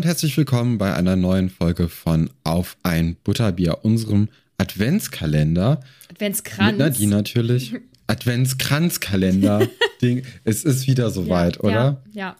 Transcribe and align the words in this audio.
und 0.00 0.06
herzlich 0.06 0.34
willkommen 0.38 0.78
bei 0.78 0.94
einer 0.94 1.14
neuen 1.14 1.50
Folge 1.50 1.90
von 1.90 2.30
Auf 2.42 2.78
ein 2.82 3.16
Butterbier, 3.22 3.80
unserem 3.82 4.30
Adventskalender. 4.56 5.82
Adventskranz. 6.10 6.70
Mit 6.70 6.78
Nadine 6.78 7.16
natürlich. 7.16 7.74
Adventskranzkalender-Ding. 8.06 10.22
es 10.44 10.64
ist 10.64 10.86
wieder 10.86 11.10
soweit, 11.10 11.56
ja, 11.56 11.62
oder? 11.62 12.02
Ja, 12.12 12.36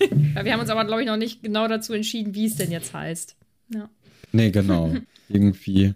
ja. 0.00 0.44
Wir 0.44 0.50
haben 0.50 0.60
uns 0.60 0.70
aber, 0.70 0.86
glaube 0.86 1.02
ich, 1.02 1.06
noch 1.06 1.18
nicht 1.18 1.42
genau 1.42 1.68
dazu 1.68 1.92
entschieden, 1.92 2.34
wie 2.34 2.46
es 2.46 2.56
denn 2.56 2.70
jetzt 2.70 2.94
heißt. 2.94 3.36
Ja. 3.74 3.90
Nee, 4.32 4.50
genau. 4.50 4.94
Irgendwie 5.28 5.92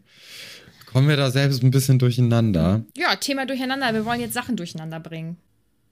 kommen 0.84 1.08
wir 1.08 1.16
da 1.16 1.30
selbst 1.30 1.62
ein 1.62 1.70
bisschen 1.70 1.98
durcheinander. 1.98 2.84
Ja, 2.98 3.16
Thema 3.16 3.46
durcheinander. 3.46 3.94
Wir 3.94 4.04
wollen 4.04 4.20
jetzt 4.20 4.34
Sachen 4.34 4.56
durcheinander 4.56 5.00
bringen. 5.00 5.38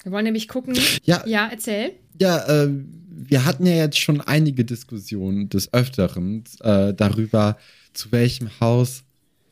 Wir 0.03 0.13
wollen 0.13 0.25
nämlich 0.25 0.47
gucken. 0.47 0.79
Ja. 1.05 1.27
Ja, 1.27 1.49
erzähl. 1.51 1.93
Ja, 2.21 2.65
äh, 2.65 2.69
wir 3.17 3.45
hatten 3.45 3.67
ja 3.67 3.75
jetzt 3.75 3.99
schon 3.99 4.21
einige 4.21 4.65
Diskussionen 4.65 5.49
des 5.49 5.73
Öfteren 5.73 6.45
äh, 6.61 6.93
darüber, 6.95 7.57
zu 7.93 8.11
welchem 8.13 8.49
Haus 8.61 9.03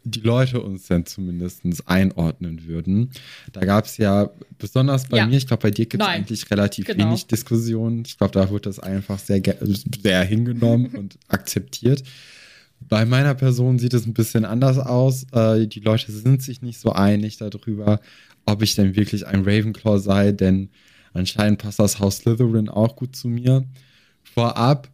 die 0.04 0.20
Leute 0.20 0.60
uns 0.60 0.86
denn 0.88 1.06
zumindest 1.06 1.62
einordnen 1.86 2.66
würden. 2.66 3.10
Da 3.52 3.60
gab 3.64 3.84
es 3.84 3.98
ja, 3.98 4.30
besonders 4.58 5.08
bei 5.08 5.18
Ja. 5.18 5.26
mir, 5.26 5.36
ich 5.36 5.46
glaube, 5.46 5.62
bei 5.62 5.70
dir 5.70 5.86
gibt 5.86 6.02
es 6.02 6.08
eigentlich 6.08 6.50
relativ 6.50 6.86
Genau. 6.86 7.06
wenig 7.06 7.26
Diskussionen. 7.26 8.02
Ich 8.04 8.18
glaube, 8.18 8.32
da 8.32 8.50
wird 8.50 8.66
das 8.66 8.80
einfach 8.80 9.20
sehr, 9.20 9.40
sehr 10.02 10.24
hingenommen 10.24 10.86
und 10.96 11.18
akzeptiert. 11.28 12.02
Bei 12.80 13.04
meiner 13.04 13.34
Person 13.36 13.78
sieht 13.78 13.94
es 13.94 14.04
ein 14.06 14.12
bisschen 14.12 14.44
anders 14.44 14.76
aus. 14.78 15.24
Äh, 15.32 15.68
die 15.68 15.78
Leute 15.78 16.10
sind 16.10 16.42
sich 16.42 16.62
nicht 16.62 16.80
so 16.80 16.92
einig 16.92 17.36
darüber, 17.36 18.00
ob 18.44 18.60
ich 18.62 18.74
denn 18.74 18.96
wirklich 18.96 19.24
ein 19.28 19.42
Ravenclaw 19.44 20.00
sei, 20.00 20.32
denn 20.32 20.70
anscheinend 21.14 21.60
passt 21.60 21.78
das 21.78 21.98
Haus 21.98 22.18
Slytherin 22.18 22.68
auch 22.68 22.96
gut 22.96 23.16
zu 23.16 23.28
mir. 23.28 23.64
Vorab, 24.22 24.88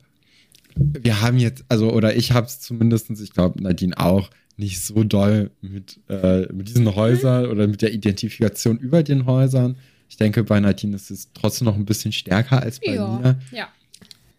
wir 0.76 1.20
haben 1.20 1.38
jetzt, 1.38 1.64
also, 1.68 1.92
oder 1.92 2.16
ich 2.16 2.32
habe 2.32 2.46
es 2.46 2.60
zumindest, 2.60 3.10
ich 3.10 3.32
glaube, 3.32 3.62
Nadine 3.62 3.98
auch, 3.98 4.30
nicht 4.58 4.80
so 4.82 5.04
doll 5.04 5.50
mit, 5.62 6.00
äh, 6.08 6.52
mit 6.52 6.68
diesen 6.68 6.94
Häusern 6.94 7.46
oder 7.46 7.68
mit 7.68 7.80
der 7.80 7.92
Identifikation 7.92 8.76
über 8.76 9.04
den 9.04 9.24
Häusern. 9.24 9.76
Ich 10.08 10.16
denke, 10.16 10.42
bei 10.42 10.58
Nadine 10.58 10.96
ist 10.96 11.10
es 11.10 11.32
trotzdem 11.32 11.66
noch 11.66 11.76
ein 11.76 11.84
bisschen 11.84 12.12
stärker 12.12 12.60
als 12.60 12.80
bei 12.80 12.94
ja. 12.94 13.06
mir. 13.06 13.38
Ja. 13.52 13.68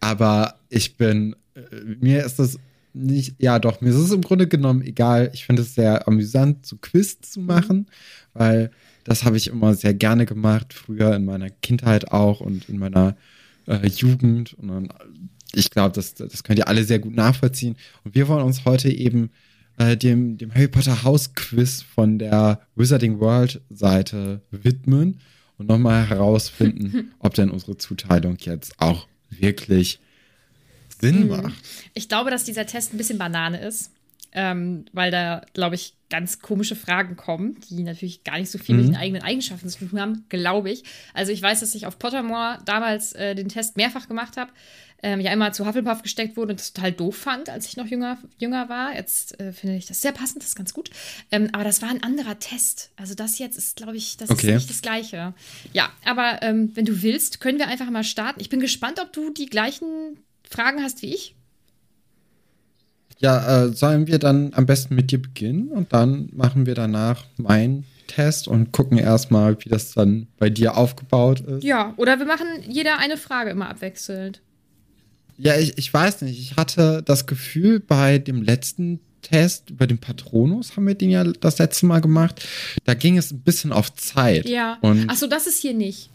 Aber 0.00 0.56
ich 0.68 0.96
bin, 0.96 1.36
äh, 1.54 1.60
mir 2.00 2.24
ist 2.24 2.38
das 2.38 2.58
nicht, 2.92 3.36
ja 3.38 3.58
doch, 3.58 3.80
mir 3.80 3.90
ist 3.90 3.96
es 3.96 4.12
im 4.12 4.20
Grunde 4.20 4.46
genommen 4.46 4.82
egal. 4.82 5.30
Ich 5.32 5.46
finde 5.46 5.62
es 5.62 5.74
sehr 5.74 6.06
amüsant, 6.06 6.66
so 6.66 6.76
Quiz 6.76 7.20
zu 7.22 7.40
machen, 7.40 7.86
weil 8.34 8.70
das 9.04 9.24
habe 9.24 9.36
ich 9.36 9.48
immer 9.48 9.74
sehr 9.74 9.94
gerne 9.94 10.26
gemacht, 10.26 10.72
früher 10.74 11.14
in 11.14 11.24
meiner 11.24 11.50
Kindheit 11.50 12.12
auch 12.12 12.40
und 12.40 12.68
in 12.68 12.78
meiner 12.78 13.16
äh, 13.66 13.86
Jugend. 13.86 14.54
Und 14.54 14.68
dann, 14.68 14.88
ich 15.52 15.70
glaube, 15.70 15.94
das, 15.94 16.14
das 16.14 16.44
könnt 16.44 16.58
ihr 16.58 16.68
alle 16.68 16.84
sehr 16.84 16.98
gut 16.98 17.14
nachvollziehen. 17.14 17.76
Und 18.04 18.14
wir 18.14 18.28
wollen 18.28 18.44
uns 18.44 18.64
heute 18.64 18.90
eben 18.90 19.30
äh, 19.78 19.96
dem, 19.96 20.36
dem 20.36 20.54
Harry 20.54 20.68
Potter 20.68 21.02
Haus 21.02 21.34
Quiz 21.34 21.82
von 21.82 22.18
der 22.18 22.60
Wizarding 22.76 23.18
World 23.20 23.60
Seite 23.70 24.42
widmen 24.50 25.20
und 25.56 25.68
nochmal 25.68 26.08
herausfinden, 26.08 27.12
ob 27.18 27.34
denn 27.34 27.50
unsere 27.50 27.76
Zuteilung 27.76 28.36
jetzt 28.40 28.80
auch 28.80 29.06
wirklich 29.30 30.00
Sinn 31.00 31.28
macht. 31.28 31.54
Ich 31.94 32.08
glaube, 32.08 32.30
dass 32.30 32.44
dieser 32.44 32.66
Test 32.66 32.92
ein 32.92 32.98
bisschen 32.98 33.18
Banane 33.18 33.60
ist, 33.60 33.90
ähm, 34.32 34.84
weil 34.92 35.10
da, 35.10 35.42
glaube 35.54 35.74
ich, 35.74 35.94
ganz 36.08 36.40
komische 36.40 36.74
Fragen 36.76 37.16
kommen, 37.16 37.56
die 37.70 37.82
natürlich 37.84 38.24
gar 38.24 38.38
nicht 38.38 38.50
so 38.50 38.58
viel 38.58 38.74
mit 38.74 38.86
Mhm. 38.86 38.90
den 38.92 38.96
eigenen 39.00 39.22
Eigenschaften 39.22 39.68
zu 39.68 39.84
tun 39.86 40.00
haben, 40.00 40.24
glaube 40.28 40.70
ich. 40.70 40.82
Also 41.14 41.30
ich 41.32 41.40
weiß, 41.40 41.60
dass 41.60 41.74
ich 41.74 41.86
auf 41.86 41.98
Pottermore 41.98 42.58
damals 42.64 43.12
äh, 43.12 43.34
den 43.34 43.48
Test 43.48 43.76
mehrfach 43.76 44.08
gemacht 44.08 44.36
habe. 44.36 44.50
Ähm, 45.02 45.20
ja, 45.20 45.30
einmal 45.30 45.54
zu 45.54 45.66
Hufflepuff 45.66 46.02
gesteckt 46.02 46.36
wurde 46.36 46.50
und 46.52 46.60
das 46.60 46.74
total 46.74 46.92
doof 46.92 47.16
fand, 47.16 47.48
als 47.48 47.66
ich 47.66 47.76
noch 47.78 47.86
jünger, 47.86 48.18
jünger 48.38 48.68
war. 48.68 48.94
Jetzt 48.94 49.38
äh, 49.40 49.52
finde 49.52 49.76
ich 49.76 49.86
das 49.86 50.02
sehr 50.02 50.12
passend, 50.12 50.42
das 50.42 50.50
ist 50.50 50.56
ganz 50.56 50.74
gut. 50.74 50.90
Ähm, 51.30 51.48
aber 51.52 51.64
das 51.64 51.80
war 51.80 51.88
ein 51.88 52.02
anderer 52.02 52.38
Test. 52.38 52.90
Also 52.96 53.14
das 53.14 53.38
jetzt 53.38 53.56
ist, 53.56 53.76
glaube 53.76 53.96
ich, 53.96 54.16
das 54.18 54.28
Okay. 54.30 54.48
ist 54.48 54.54
nicht 54.56 54.70
das 54.70 54.82
Gleiche. 54.82 55.32
Ja, 55.72 55.90
aber 56.04 56.42
ähm, 56.42 56.72
wenn 56.74 56.84
du 56.84 57.00
willst, 57.02 57.40
können 57.40 57.58
wir 57.58 57.68
einfach 57.68 57.88
mal 57.88 58.04
starten. 58.04 58.40
Ich 58.40 58.50
bin 58.50 58.60
gespannt, 58.60 58.98
ob 59.00 59.10
du 59.12 59.30
die 59.30 59.46
gleichen 59.46 60.18
Fragen 60.50 60.82
hast 60.82 61.00
wie 61.00 61.14
ich. 61.14 61.34
Ja, 63.18 63.64
äh, 63.64 63.72
sollen 63.72 64.06
wir 64.06 64.18
dann 64.18 64.52
am 64.54 64.66
besten 64.66 64.94
mit 64.94 65.10
dir 65.10 65.20
beginnen 65.20 65.68
und 65.68 65.92
dann 65.92 66.30
machen 66.32 66.64
wir 66.66 66.74
danach 66.74 67.24
meinen 67.36 67.84
Test 68.06 68.48
und 68.48 68.72
gucken 68.72 68.98
erstmal, 68.98 69.56
wie 69.64 69.68
das 69.68 69.92
dann 69.92 70.26
bei 70.38 70.50
dir 70.50 70.76
aufgebaut 70.76 71.40
ist. 71.40 71.64
Ja, 71.64 71.94
oder 71.96 72.18
wir 72.18 72.26
machen 72.26 72.46
jeder 72.68 72.98
eine 72.98 73.16
Frage 73.16 73.50
immer 73.50 73.68
abwechselnd. 73.68 74.40
Ja, 75.38 75.56
ich, 75.56 75.78
ich 75.78 75.92
weiß 75.92 76.22
nicht. 76.22 76.38
Ich 76.38 76.56
hatte 76.56 77.02
das 77.04 77.26
Gefühl, 77.26 77.80
bei 77.80 78.18
dem 78.18 78.42
letzten 78.42 79.00
Test 79.22 79.70
über 79.70 79.86
den 79.86 79.98
Patronus 79.98 80.76
haben 80.76 80.86
wir 80.86 80.94
den 80.94 81.10
ja 81.10 81.24
das 81.24 81.58
letzte 81.58 81.86
Mal 81.86 82.00
gemacht. 82.00 82.46
Da 82.84 82.94
ging 82.94 83.16
es 83.16 83.30
ein 83.30 83.40
bisschen 83.40 83.72
auf 83.72 83.94
Zeit. 83.94 84.48
Ja. 84.48 84.78
Achso, 85.06 85.26
das 85.26 85.46
ist 85.46 85.60
hier 85.60 85.74
nicht. 85.74 86.10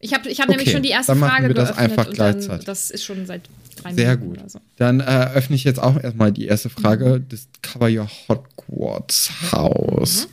Ich 0.00 0.14
habe 0.14 0.28
ich 0.28 0.40
hab 0.40 0.48
Okay, 0.48 0.56
nämlich 0.56 0.72
schon 0.72 0.82
die 0.82 0.90
erste 0.90 1.12
dann 1.12 1.18
Frage 1.20 1.48
wir 1.48 1.54
das 1.54 1.70
geöffnet 1.70 1.90
einfach 1.90 2.08
und 2.08 2.18
dann, 2.18 2.32
gleichzeitig. 2.32 2.66
das 2.66 2.90
ist 2.90 3.04
schon 3.04 3.26
seit 3.26 3.42
drei 3.82 3.94
sehr 3.94 4.16
Minuten 4.16 4.28
gut. 4.30 4.38
oder 4.40 4.48
so. 4.48 4.60
Dann 4.76 5.00
äh, 5.00 5.30
öffne 5.34 5.56
ich 5.56 5.64
jetzt 5.64 5.80
auch 5.80 6.02
erstmal 6.02 6.32
die 6.32 6.46
erste 6.46 6.70
Frage. 6.70 7.20
Mhm. 7.20 7.28
Discover 7.28 7.88
Your 7.88 8.08
Hogwarts 8.28 9.30
House. 9.52 10.28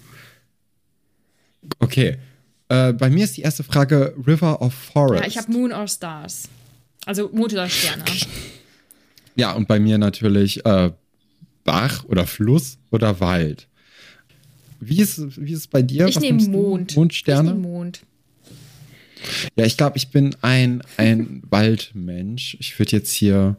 Okay. 1.79 2.17
Äh, 2.69 2.93
bei 2.93 3.09
mir 3.09 3.23
ist 3.25 3.37
die 3.37 3.41
erste 3.41 3.63
Frage 3.63 4.13
River 4.25 4.61
of 4.61 4.73
Forest. 4.73 5.21
Ja, 5.23 5.27
ich 5.27 5.37
habe 5.37 5.51
Moon 5.51 5.71
or 5.71 5.87
Stars. 5.87 6.49
Also 7.05 7.29
Mond 7.31 7.53
oder 7.53 7.69
Sterne. 7.69 8.03
Ja, 9.37 9.51
und 9.51 9.67
bei 9.67 9.81
mir 9.81 9.97
natürlich 9.97 10.65
äh, 10.65 10.91
Bach 11.65 12.05
oder 12.05 12.25
Fluss 12.25 12.77
oder 12.89 13.19
Wald. 13.19 13.67
Wie 14.79 15.01
ist, 15.01 15.19
wie 15.37 15.51
ist 15.51 15.59
es 15.59 15.67
bei 15.67 15.81
dir? 15.81 16.07
Ich 16.07 16.21
nehme? 16.21 16.41
Mond. 16.43 16.95
Mond, 16.95 17.11
Ich 17.11 17.27
nehme 17.27 17.53
Mond. 17.55 17.99
Ja, 19.55 19.65
ich 19.65 19.77
glaube, 19.77 19.97
ich 19.97 20.09
bin 20.09 20.35
ein, 20.41 20.81
ein 20.97 21.43
Waldmensch. 21.49 22.57
Ich 22.59 22.77
würde 22.77 22.93
jetzt 22.93 23.13
hier 23.13 23.57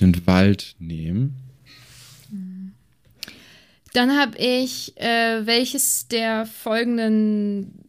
den 0.00 0.26
Wald 0.26 0.74
nehmen. 0.78 1.36
Dann 3.92 4.16
habe 4.16 4.38
ich, 4.38 4.96
äh, 4.96 5.44
welches 5.44 6.08
der 6.08 6.46
folgenden 6.46 7.82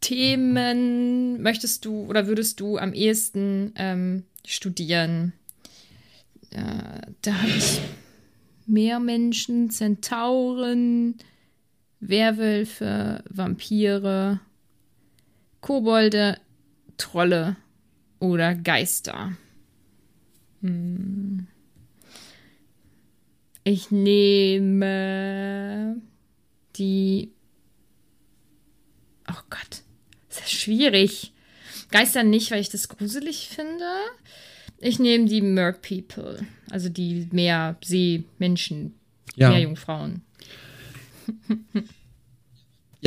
Themen 0.00 1.40
möchtest 1.40 1.84
du 1.84 2.06
oder 2.06 2.26
würdest 2.26 2.58
du 2.60 2.78
am 2.78 2.92
ehesten 2.92 3.72
ähm, 3.76 4.24
studieren? 4.44 5.32
Äh, 6.50 7.12
da 7.22 7.34
habe 7.42 7.50
ich 7.56 7.80
Meermenschen, 8.66 9.70
Zentauren, 9.70 11.16
Werwölfe, 12.00 13.22
Vampire, 13.28 14.40
Kobolde, 15.60 16.38
Trolle 16.96 17.56
oder 18.18 18.54
Geister. 18.54 19.36
Hm. 20.62 21.46
Ich 23.64 23.90
nehme 23.90 26.00
die. 26.76 27.32
Oh 29.28 29.40
Gott, 29.50 29.82
das 30.28 30.40
ist 30.40 30.52
schwierig. 30.52 31.32
Geister 31.90 32.22
nicht, 32.22 32.50
weil 32.50 32.60
ich 32.60 32.68
das 32.68 32.88
gruselig 32.88 33.48
finde. 33.48 33.84
Ich 34.78 34.98
nehme 34.98 35.26
die 35.26 35.40
Merc 35.40 35.82
People, 35.82 36.46
also 36.70 36.88
die 36.88 37.28
Meerseemenschen, 37.32 38.94
Ja. 39.34 39.50
Meerjungfrauen. 39.50 40.22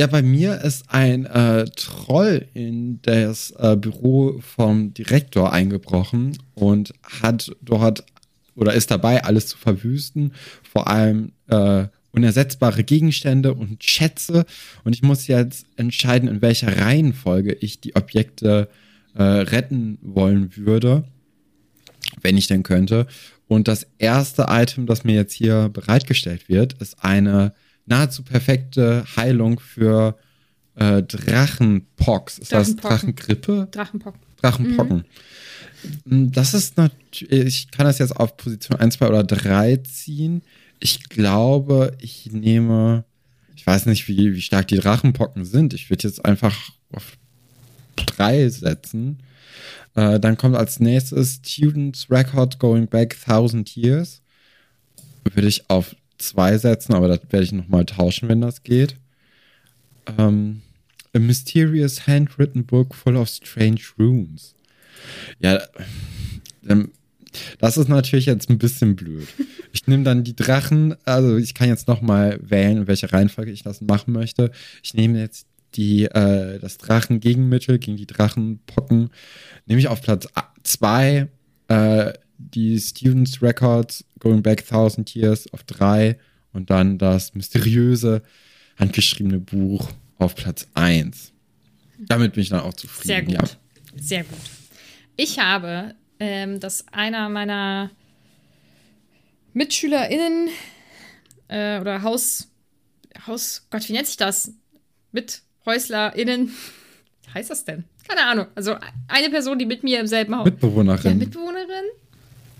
Ja, 0.00 0.06
bei 0.06 0.22
mir 0.22 0.62
ist 0.62 0.84
ein 0.88 1.26
äh, 1.26 1.66
Troll 1.76 2.48
in 2.54 3.02
das 3.02 3.50
äh, 3.58 3.76
Büro 3.76 4.40
vom 4.40 4.94
Direktor 4.94 5.52
eingebrochen 5.52 6.38
und 6.54 6.94
hat 7.02 7.54
dort 7.60 8.06
oder 8.54 8.72
ist 8.72 8.90
dabei, 8.90 9.24
alles 9.24 9.48
zu 9.48 9.58
verwüsten. 9.58 10.32
Vor 10.62 10.88
allem 10.88 11.32
äh, 11.48 11.84
unersetzbare 12.12 12.82
Gegenstände 12.82 13.52
und 13.52 13.84
Schätze. 13.84 14.46
Und 14.84 14.94
ich 14.94 15.02
muss 15.02 15.26
jetzt 15.26 15.66
entscheiden, 15.76 16.30
in 16.30 16.40
welcher 16.40 16.78
Reihenfolge 16.78 17.52
ich 17.52 17.82
die 17.82 17.94
Objekte 17.94 18.70
äh, 19.14 19.22
retten 19.22 19.98
wollen 20.00 20.56
würde, 20.56 21.04
wenn 22.22 22.38
ich 22.38 22.46
denn 22.46 22.62
könnte. 22.62 23.06
Und 23.48 23.68
das 23.68 23.86
erste 23.98 24.46
Item, 24.48 24.86
das 24.86 25.04
mir 25.04 25.16
jetzt 25.16 25.34
hier 25.34 25.68
bereitgestellt 25.68 26.48
wird, 26.48 26.72
ist 26.80 27.04
eine 27.04 27.52
nahezu 27.86 28.22
perfekte 28.22 29.04
Heilung 29.16 29.60
für 29.60 30.16
äh, 30.76 31.02
Drachenpox. 31.02 32.38
Ist 32.38 32.52
das 32.52 32.76
Drachenpocken. 32.76 33.16
Drachengrippe? 33.16 33.68
Drachenpock. 33.70 34.14
Drachenpocken. 34.40 35.04
Mm, 36.04 36.30
Das 36.32 36.54
ist 36.54 36.76
natürlich, 36.76 37.46
ich 37.46 37.70
kann 37.70 37.86
das 37.86 37.98
jetzt 37.98 38.16
auf 38.16 38.36
Position 38.36 38.78
1, 38.78 38.94
2 38.94 39.08
oder 39.08 39.24
3 39.24 39.76
ziehen. 39.76 40.42
Ich 40.78 41.08
glaube, 41.08 41.96
ich 42.00 42.30
nehme, 42.32 43.04
ich 43.54 43.66
weiß 43.66 43.86
nicht, 43.86 44.08
wie, 44.08 44.34
wie 44.34 44.40
stark 44.40 44.68
die 44.68 44.78
Drachenpocken 44.78 45.44
sind. 45.44 45.74
Ich 45.74 45.90
würde 45.90 46.08
jetzt 46.08 46.24
einfach 46.24 46.70
auf 46.92 47.16
3 47.96 48.48
setzen. 48.48 49.18
Äh, 49.94 50.20
dann 50.20 50.36
kommt 50.38 50.56
als 50.56 50.80
nächstes 50.80 51.40
Students 51.44 52.10
Record 52.10 52.58
Going 52.58 52.86
Back 52.86 53.16
1000 53.26 53.76
Years. 53.76 54.22
Würde 55.24 55.48
ich 55.48 55.68
auf 55.68 55.94
zwei 56.20 56.58
setzen, 56.58 56.94
aber 56.94 57.08
das 57.08 57.20
werde 57.30 57.44
ich 57.44 57.52
nochmal 57.52 57.84
tauschen, 57.84 58.28
wenn 58.28 58.40
das 58.40 58.62
geht. 58.62 58.96
Ähm, 60.18 60.62
A 61.14 61.18
Mysterious 61.18 62.06
Handwritten 62.06 62.64
Book 62.64 62.94
Full 62.94 63.16
of 63.16 63.28
Strange 63.28 63.80
Runes. 63.98 64.54
Ja, 65.40 65.60
ähm, 66.68 66.92
das 67.58 67.76
ist 67.76 67.88
natürlich 67.88 68.26
jetzt 68.26 68.50
ein 68.50 68.58
bisschen 68.58 68.96
blöd. 68.96 69.28
Ich 69.72 69.86
nehme 69.86 70.02
dann 70.02 70.24
die 70.24 70.34
Drachen, 70.34 70.96
also 71.04 71.36
ich 71.36 71.54
kann 71.54 71.68
jetzt 71.68 71.86
nochmal 71.86 72.40
wählen, 72.42 72.78
in 72.78 72.86
welcher 72.88 73.12
Reihenfolge 73.12 73.52
ich 73.52 73.62
das 73.62 73.80
machen 73.80 74.12
möchte. 74.12 74.50
Ich 74.82 74.94
nehme 74.94 75.20
jetzt 75.20 75.46
die, 75.74 76.06
äh, 76.06 76.58
das 76.58 76.78
Drachengegenmittel 76.78 77.78
gegen 77.78 77.96
die 77.96 78.06
Drachenpocken. 78.06 79.10
Nehme 79.66 79.80
ich 79.80 79.88
auf 79.88 80.02
Platz 80.02 80.28
2 80.64 81.28
äh, 81.68 82.12
die 82.40 82.78
Students 82.78 83.42
Records 83.42 84.04
Going 84.18 84.42
Back 84.42 84.66
Thousand 84.66 85.14
Years 85.14 85.52
auf 85.52 85.62
3 85.64 86.18
und 86.52 86.70
dann 86.70 86.98
das 86.98 87.34
mysteriöse 87.34 88.22
handgeschriebene 88.78 89.38
Buch 89.38 89.90
auf 90.18 90.34
Platz 90.34 90.66
1. 90.74 91.32
Damit 91.98 92.32
bin 92.32 92.42
ich 92.42 92.48
dann 92.48 92.60
auch 92.60 92.74
zufrieden. 92.74 93.06
Sehr 93.06 93.22
gut. 93.22 93.34
Ja. 93.34 94.02
Sehr 94.02 94.24
gut. 94.24 94.38
Ich 95.16 95.38
habe, 95.38 95.94
ähm, 96.18 96.60
dass 96.60 96.88
einer 96.88 97.28
meiner 97.28 97.90
MitschülerInnen 99.52 100.48
äh, 101.48 101.80
oder 101.80 102.02
Haus, 102.02 102.48
Haus, 103.26 103.66
Gott, 103.70 103.88
wie 103.88 103.92
nennt 103.92 104.06
sich 104.06 104.16
das? 104.16 104.52
MithäuslerInnen, 105.12 106.48
wie 107.26 107.34
heißt 107.34 107.50
das 107.50 107.64
denn? 107.64 107.84
Keine 108.08 108.24
Ahnung. 108.24 108.46
Also 108.54 108.76
eine 109.08 109.30
Person, 109.30 109.58
die 109.58 109.66
mit 109.66 109.82
mir 109.82 110.00
im 110.00 110.06
selben 110.06 110.34
Haus. 110.34 110.44
Mitbewohnerin. 110.44 111.12
Ja, 111.12 111.14
Mitbewohnerin? 111.14 111.84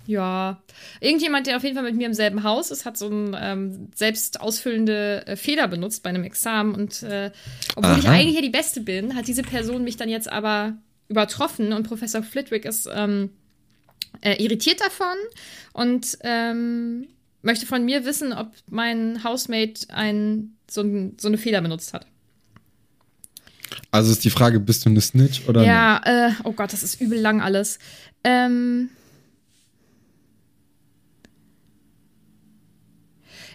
Ja. 0.07 0.61
Irgendjemand, 0.99 1.47
der 1.47 1.57
auf 1.57 1.63
jeden 1.63 1.75
Fall 1.75 1.83
mit 1.83 1.95
mir 1.95 2.07
im 2.07 2.13
selben 2.13 2.43
Haus 2.43 2.71
ist, 2.71 2.85
hat 2.85 2.97
so 2.97 3.07
eine 3.07 3.39
ähm, 3.41 3.89
selbst 3.95 4.41
ausfüllende 4.41 5.25
äh, 5.27 5.35
Feder 5.35 5.67
benutzt 5.67 6.03
bei 6.03 6.09
einem 6.09 6.23
Examen. 6.23 6.73
Und 6.75 7.03
äh, 7.03 7.31
obwohl 7.75 7.91
Aha. 7.91 7.99
ich 7.99 8.09
eigentlich 8.09 8.35
ja 8.35 8.41
die 8.41 8.49
Beste 8.49 8.81
bin, 8.81 9.15
hat 9.15 9.27
diese 9.27 9.43
Person 9.43 9.83
mich 9.83 9.97
dann 9.97 10.09
jetzt 10.09 10.31
aber 10.31 10.77
übertroffen 11.07 11.73
und 11.73 11.87
Professor 11.87 12.23
Flitwick 12.23 12.65
ist 12.65 12.89
ähm, 12.91 13.31
äh, 14.21 14.41
irritiert 14.41 14.79
davon 14.79 15.15
und 15.73 16.17
ähm, 16.21 17.07
möchte 17.41 17.65
von 17.65 17.83
mir 17.83 18.05
wissen, 18.05 18.33
ob 18.33 18.51
mein 18.69 19.23
Housemate 19.23 19.87
ein, 19.89 20.55
so, 20.69 20.81
ein, 20.81 21.17
so 21.19 21.27
eine 21.27 21.37
Feder 21.37 21.61
benutzt 21.61 21.93
hat. 21.93 22.07
Also 23.91 24.11
ist 24.11 24.23
die 24.23 24.29
Frage, 24.29 24.59
bist 24.59 24.85
du 24.85 24.89
eine 24.89 25.01
Snitch 25.01 25.47
oder? 25.47 25.63
Ja, 25.63 26.01
äh, 26.05 26.31
oh 26.43 26.53
Gott, 26.53 26.71
das 26.71 26.83
ist 26.83 27.01
übel 27.01 27.19
lang 27.19 27.41
alles. 27.41 27.79
Ähm, 28.23 28.89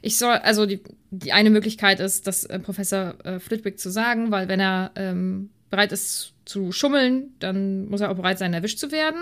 ich 0.06 0.18
soll, 0.18 0.34
also 0.34 0.66
die, 0.66 0.80
die 1.10 1.32
eine 1.32 1.50
Möglichkeit 1.50 1.98
ist, 1.98 2.28
das 2.28 2.44
äh, 2.44 2.60
Professor 2.60 3.16
äh, 3.24 3.40
Flitwick 3.40 3.80
zu 3.80 3.90
sagen, 3.90 4.30
weil 4.30 4.46
wenn 4.46 4.60
er 4.60 4.92
ähm, 4.94 5.50
bereit 5.68 5.90
ist 5.90 6.32
zu 6.44 6.70
schummeln, 6.70 7.34
dann 7.40 7.88
muss 7.88 8.00
er 8.00 8.12
auch 8.12 8.16
bereit 8.16 8.38
sein, 8.38 8.54
erwischt 8.54 8.78
zu 8.78 8.92
werden. 8.92 9.20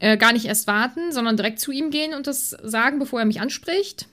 Äh, 0.00 0.16
gar 0.16 0.32
nicht 0.32 0.46
erst 0.46 0.66
warten, 0.66 1.12
sondern 1.12 1.36
direkt 1.36 1.60
zu 1.60 1.70
ihm 1.70 1.90
gehen 1.90 2.12
und 2.12 2.26
das 2.26 2.50
sagen, 2.50 2.98
bevor 2.98 3.20
er 3.20 3.24
mich 3.24 3.40
anspricht. 3.40 4.08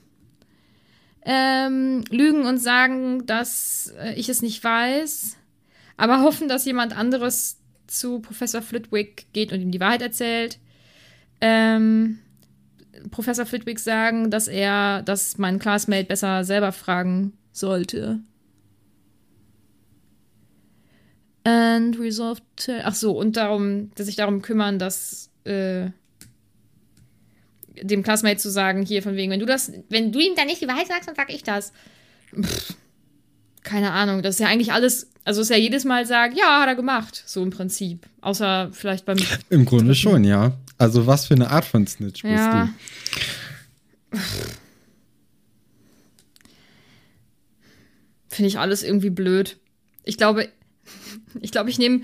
Ähm, 1.25 2.03
lügen 2.11 2.45
und 2.45 2.59
sagen, 2.59 3.25
dass 3.25 3.91
äh, 3.99 4.13
ich 4.13 4.29
es 4.29 4.43
nicht 4.43 4.63
weiß, 4.63 5.35
aber 5.97 6.21
hoffen, 6.21 6.47
dass 6.47 6.65
jemand 6.65 6.95
anderes 6.95 7.57
zu 7.87 8.19
Professor 8.19 8.61
Flitwick 8.61 9.25
geht 9.33 9.51
und 9.51 9.61
ihm 9.61 9.71
die 9.71 9.79
Wahrheit 9.79 10.03
erzählt. 10.03 10.59
Ähm, 11.41 12.19
Professor 13.11 13.45
Flitwick 13.45 13.79
sagen, 13.79 14.29
dass 14.29 14.47
er, 14.47 15.01
dass 15.03 15.37
mein 15.37 15.59
Classmate 15.59 16.05
besser 16.05 16.43
selber 16.43 16.71
fragen 16.71 17.33
sollte. 17.51 18.19
And 21.43 21.99
resolve 21.99 22.41
to. 22.55 22.71
Ach 22.83 22.95
so, 22.95 23.17
und 23.17 23.35
darum, 23.35 23.91
dass 23.95 24.05
sich 24.05 24.15
darum 24.15 24.41
kümmern, 24.41 24.79
dass 24.79 25.29
äh, 25.43 25.89
dem 27.81 28.03
Classmate 28.03 28.37
zu 28.37 28.49
sagen, 28.49 28.85
hier 28.85 29.03
von 29.03 29.15
wegen, 29.15 29.31
wenn 29.31 29.39
du 29.39 29.45
das, 29.45 29.71
wenn 29.89 30.11
du 30.11 30.19
ihm 30.19 30.35
dann 30.35 30.47
nicht 30.47 30.61
die 30.61 30.67
Wahrheit 30.67 30.87
sagst, 30.87 31.07
dann 31.07 31.15
sag 31.15 31.33
ich 31.33 31.43
das. 31.43 31.73
Pff, 32.39 32.75
keine 33.63 33.91
Ahnung, 33.91 34.21
das 34.21 34.35
ist 34.35 34.39
ja 34.39 34.47
eigentlich 34.47 34.71
alles, 34.71 35.09
also 35.25 35.41
ist 35.41 35.49
ja 35.49 35.57
jedes 35.57 35.85
Mal 35.85 36.05
sagt, 36.05 36.37
ja, 36.37 36.61
hat 36.61 36.67
er 36.67 36.75
gemacht, 36.75 37.23
so 37.25 37.41
im 37.41 37.49
Prinzip. 37.49 38.05
Außer 38.21 38.69
vielleicht 38.71 39.05
beim. 39.05 39.17
Im 39.49 39.65
Grunde 39.65 39.95
schon, 39.95 40.23
ja. 40.23 40.53
Also 40.77 41.07
was 41.07 41.27
für 41.27 41.33
eine 41.35 41.49
Art 41.51 41.65
von 41.65 41.85
Snitch 41.87 42.23
bist 42.23 42.25
Ja. 42.25 42.73
du? 44.11 44.17
Finde 48.29 48.47
ich 48.47 48.57
alles 48.59 48.83
irgendwie 48.83 49.09
blöd. 49.11 49.57
Ich 50.03 50.17
glaube, 50.17 50.49
ich 51.39 51.51
glaube, 51.51 51.69
ich 51.69 51.77
nehme 51.77 52.01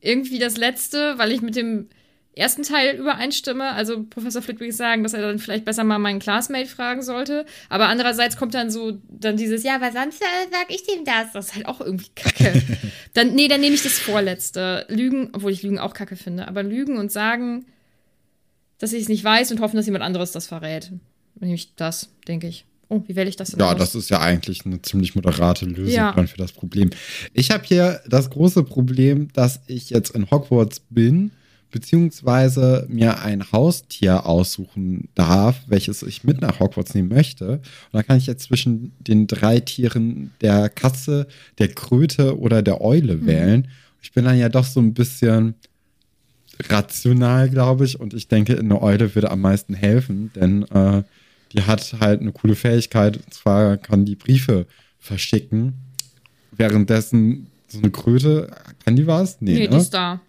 irgendwie 0.00 0.38
das 0.38 0.56
letzte, 0.56 1.18
weil 1.18 1.32
ich 1.32 1.42
mit 1.42 1.56
dem 1.56 1.88
ersten 2.34 2.62
Teil 2.62 2.96
übereinstimme. 2.96 3.72
Also 3.72 4.04
Professor 4.04 4.42
Flitwick 4.42 4.72
sagen, 4.72 5.02
dass 5.02 5.12
er 5.12 5.22
dann 5.22 5.38
vielleicht 5.38 5.64
besser 5.64 5.84
mal 5.84 5.98
meinen 5.98 6.20
Classmate 6.20 6.66
fragen 6.68 7.02
sollte. 7.02 7.44
Aber 7.68 7.88
andererseits 7.88 8.36
kommt 8.36 8.54
dann 8.54 8.70
so 8.70 8.98
dann 9.08 9.36
dieses, 9.36 9.64
ja, 9.64 9.74
aber 9.74 9.90
sonst 9.92 10.22
äh, 10.22 10.48
sag 10.50 10.66
ich 10.70 10.84
dem 10.86 11.04
das. 11.04 11.32
Das 11.32 11.48
ist 11.48 11.54
halt 11.56 11.66
auch 11.66 11.80
irgendwie 11.80 12.10
kacke. 12.14 12.62
dann, 13.14 13.34
nee, 13.34 13.48
dann 13.48 13.60
nehme 13.60 13.74
ich 13.74 13.82
das 13.82 13.98
vorletzte. 13.98 14.86
Lügen, 14.88 15.30
obwohl 15.32 15.50
ich 15.52 15.62
Lügen 15.62 15.78
auch 15.80 15.94
kacke 15.94 16.16
finde. 16.16 16.46
Aber 16.48 16.62
Lügen 16.62 16.96
und 16.96 17.10
sagen, 17.12 17.66
dass 18.82 18.92
ich 18.92 19.02
es 19.02 19.08
nicht 19.08 19.22
weiß 19.24 19.50
und 19.52 19.60
hoffen, 19.60 19.76
dass 19.76 19.86
jemand 19.86 20.04
anderes 20.04 20.32
das 20.32 20.46
verrät. 20.46 20.90
Dann 20.90 21.00
nehme 21.48 21.54
ich 21.54 21.74
das, 21.76 22.08
denke 22.28 22.46
ich. 22.48 22.64
Oh, 22.88 23.02
wie 23.06 23.16
wähle 23.16 23.28
ich 23.30 23.36
das 23.36 23.50
denn 23.52 23.60
Ja, 23.60 23.72
aus? 23.72 23.78
das 23.78 23.94
ist 23.94 24.10
ja 24.10 24.20
eigentlich 24.20 24.66
eine 24.66 24.82
ziemlich 24.82 25.14
moderate 25.14 25.64
Lösung 25.64 25.94
Ja. 25.94 26.12
dann 26.12 26.28
für 26.28 26.36
das 26.36 26.52
Problem. 26.52 26.90
Ich 27.32 27.50
habe 27.50 27.64
hier 27.64 28.00
das 28.08 28.28
große 28.28 28.64
Problem, 28.64 29.28
dass 29.32 29.60
ich 29.66 29.88
jetzt 29.90 30.10
in 30.14 30.30
Hogwarts 30.30 30.80
bin, 30.90 31.30
beziehungsweise 31.70 32.86
mir 32.88 33.20
ein 33.22 33.50
Haustier 33.52 34.26
aussuchen 34.26 35.08
darf, 35.14 35.56
welches 35.66 36.02
ich 36.02 36.24
mit 36.24 36.40
nach 36.40 36.60
Hogwarts 36.60 36.94
nehmen 36.94 37.08
möchte. 37.08 37.48
Und 37.52 37.62
da 37.92 38.02
kann 38.02 38.18
ich 38.18 38.26
jetzt 38.26 38.44
zwischen 38.44 38.92
den 38.98 39.26
drei 39.26 39.60
Tieren 39.60 40.32
der 40.40 40.68
Katze, 40.68 41.26
der 41.58 41.68
Kröte 41.68 42.38
oder 42.38 42.62
der 42.62 42.80
Eule 42.80 43.16
Mhm. 43.16 43.26
wählen. 43.26 43.68
Ich 44.02 44.12
bin 44.12 44.24
dann 44.24 44.38
ja 44.38 44.48
doch 44.48 44.64
so 44.64 44.80
ein 44.80 44.94
bisschen 44.94 45.54
rational, 46.68 47.48
glaube 47.48 47.84
ich. 47.84 47.98
Und 47.98 48.14
ich 48.14 48.28
denke, 48.28 48.58
eine 48.58 48.80
Eule 48.80 49.14
würde 49.14 49.30
am 49.30 49.40
meisten 49.40 49.74
helfen, 49.74 50.30
denn 50.34 50.62
äh, 50.70 51.02
die 51.52 51.62
hat 51.62 51.96
halt 52.00 52.20
eine 52.20 52.32
coole 52.32 52.54
Fähigkeit. 52.54 53.16
Und 53.16 53.32
zwar 53.32 53.76
kann 53.76 54.04
die 54.04 54.16
Briefe 54.16 54.66
verschicken. 54.98 55.74
Währenddessen 56.52 57.48
so 57.68 57.78
eine 57.78 57.90
Kröte, 57.90 58.50
kann 58.84 58.96
die 58.96 59.06
was? 59.06 59.40
Nee, 59.40 59.54
nee, 59.54 59.60
ne? 59.64 59.68
die 59.70 59.76
ist 59.76 59.94
da. 59.94 60.20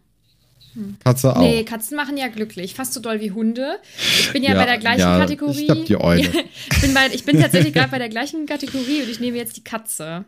Katze 1.03 1.35
auch. 1.35 1.41
Nee, 1.41 1.63
Katzen 1.63 1.95
machen 1.95 2.17
ja 2.17 2.27
glücklich. 2.29 2.73
Fast 2.73 2.93
so 2.93 2.99
doll 2.99 3.19
wie 3.19 3.31
Hunde. 3.31 3.77
Ich 4.19 4.33
bin 4.33 4.43
ja, 4.43 4.55
bei 4.55 4.65
der 4.65 4.79
gleichen 4.79 5.01
ja, 5.01 5.19
Kategorie. 5.19 5.61
Ich 5.61 5.65
glaube, 5.65 5.83
die 5.83 5.97
Eule. 5.97 6.21
ich, 6.71 6.81
bin 6.81 6.93
bei, 6.93 7.07
ich 7.13 7.23
bin 7.25 7.39
tatsächlich 7.39 7.73
gerade 7.73 7.91
bei 7.91 7.99
der 7.99 8.09
gleichen 8.09 8.45
Kategorie 8.45 9.03
und 9.03 9.09
ich 9.09 9.19
nehme 9.19 9.37
jetzt 9.37 9.55
die 9.55 9.63
Katze. 9.63 10.25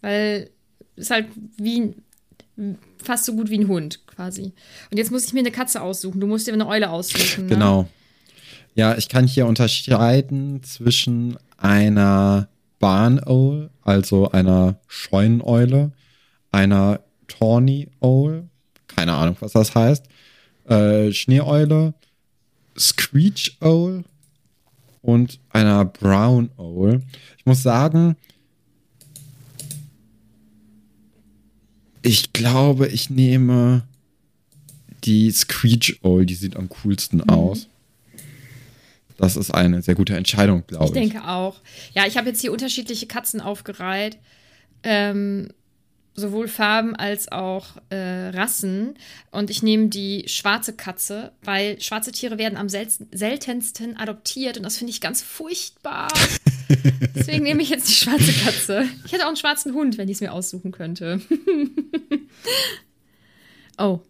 Weil 0.00 0.50
ist 0.96 1.10
halt 1.10 1.26
wie 1.56 1.94
ein, 2.56 2.78
fast 3.06 3.24
so 3.24 3.34
gut 3.34 3.50
wie 3.50 3.58
ein 3.58 3.68
Hund 3.68 4.06
quasi. 4.06 4.52
Und 4.90 4.98
jetzt 4.98 5.10
muss 5.10 5.24
ich 5.24 5.32
mir 5.32 5.40
eine 5.40 5.50
Katze 5.50 5.82
aussuchen. 5.82 6.20
Du 6.20 6.26
musst 6.26 6.46
dir 6.46 6.52
eine 6.52 6.66
Eule 6.66 6.90
aussuchen. 6.90 7.44
Ne? 7.44 7.50
Genau. 7.50 7.88
Ja, 8.74 8.96
ich 8.96 9.08
kann 9.08 9.26
hier 9.26 9.46
unterscheiden 9.46 10.62
zwischen 10.62 11.36
einer 11.58 12.48
Barn 12.78 13.22
Owl, 13.24 13.70
also 13.82 14.30
einer 14.30 14.76
Scheuneneule, 14.88 15.92
einer 16.50 17.00
Tawny 17.28 17.88
Owl, 18.00 18.48
keine 18.88 19.12
Ahnung, 19.12 19.36
was 19.40 19.52
das 19.52 19.74
heißt, 19.74 20.06
äh, 20.68 21.12
Schneeeule, 21.12 21.94
Screech 22.78 23.58
Owl 23.60 24.04
und 25.02 25.38
einer 25.50 25.84
Brown 25.84 26.50
Owl. 26.56 27.02
Ich 27.38 27.46
muss 27.46 27.62
sagen, 27.62 28.16
ich 32.02 32.32
glaube, 32.32 32.88
ich 32.88 33.10
nehme 33.10 33.82
die 35.04 35.30
Screech 35.30 35.98
Owl, 36.02 36.26
die 36.26 36.34
sieht 36.34 36.56
am 36.56 36.68
coolsten 36.68 37.18
Mhm. 37.18 37.28
aus. 37.30 37.68
Das 39.18 39.36
ist 39.36 39.50
eine 39.52 39.82
sehr 39.82 39.94
gute 39.94 40.16
Entscheidung, 40.16 40.64
glaube 40.66 40.84
Ich 40.84 40.90
ich. 40.90 40.94
denke 41.10 41.28
auch. 41.28 41.60
Ja, 41.94 42.06
ich 42.06 42.16
habe 42.16 42.28
jetzt 42.28 42.40
hier 42.40 42.52
unterschiedliche 42.52 43.06
Katzen 43.06 43.40
aufgereiht. 43.40 44.18
Ähm, 44.82 45.48
sowohl 46.14 46.48
Farben 46.48 46.94
als 46.94 47.30
auch 47.30 47.68
äh, 47.88 48.28
Rassen. 48.28 48.94
Und 49.30 49.50
ich 49.50 49.62
nehme 49.62 49.88
die 49.88 50.24
schwarze 50.26 50.74
Katze, 50.74 51.32
weil 51.42 51.80
schwarze 51.80 52.12
Tiere 52.12 52.38
werden 52.38 52.58
am 52.58 52.68
selten, 52.68 53.08
seltensten 53.12 53.96
adoptiert 53.96 54.56
und 54.56 54.62
das 54.62 54.76
finde 54.76 54.90
ich 54.90 55.00
ganz 55.00 55.22
furchtbar. 55.22 56.08
Deswegen 57.14 57.44
nehme 57.44 57.62
ich 57.62 57.70
jetzt 57.70 57.88
die 57.88 57.94
schwarze 57.94 58.32
Katze. 58.32 58.84
Ich 59.04 59.12
hätte 59.12 59.24
auch 59.24 59.28
einen 59.28 59.36
schwarzen 59.36 59.74
Hund, 59.74 59.98
wenn 59.98 60.08
ich 60.08 60.16
es 60.16 60.20
mir 60.20 60.32
aussuchen 60.32 60.72
könnte. 60.72 61.20
Oh. 63.78 64.00